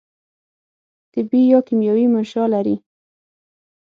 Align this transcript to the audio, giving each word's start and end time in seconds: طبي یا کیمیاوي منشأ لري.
طبي 1.15 1.41
یا 1.51 1.59
کیمیاوي 1.67 2.05
منشأ 2.13 2.43
لري. 2.53 2.75